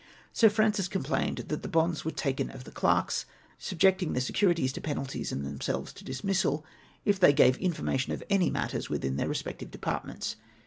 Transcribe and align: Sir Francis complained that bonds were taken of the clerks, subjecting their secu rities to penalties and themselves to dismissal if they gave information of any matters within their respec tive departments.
Sir 0.33 0.49
Francis 0.49 0.87
complained 0.87 1.37
that 1.47 1.71
bonds 1.71 2.03
were 2.03 2.09
taken 2.09 2.49
of 2.49 2.63
the 2.63 2.71
clerks, 2.71 3.27
subjecting 3.59 4.13
their 4.13 4.21
secu 4.23 4.51
rities 4.51 4.71
to 4.71 4.81
penalties 4.81 5.31
and 5.31 5.45
themselves 5.45 5.93
to 5.93 6.03
dismissal 6.03 6.65
if 7.05 7.19
they 7.19 7.31
gave 7.33 7.55
information 7.57 8.11
of 8.11 8.23
any 8.27 8.49
matters 8.49 8.89
within 8.89 9.17
their 9.17 9.29
respec 9.29 9.59
tive 9.59 9.69
departments. 9.69 10.37